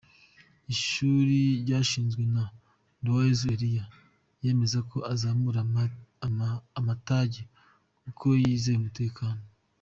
Ishuri 0.73 1.37
ryashinzwe 1.63 2.23
na 2.33 2.43
Nduwayesu 2.99 3.45
Elie 3.53 3.83
yemeza 4.43 4.79
ko 4.89 4.97
azamura 5.13 5.59
amatage 6.79 7.41
kuko 8.03 8.25
yizeye 8.43 8.77
umutekano. 8.79 9.43